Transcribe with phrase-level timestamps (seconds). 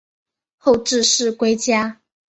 [0.57, 2.01] 后致仕归家。